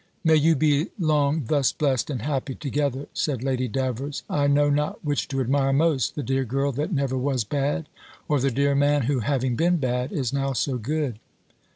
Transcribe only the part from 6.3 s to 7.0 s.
girl that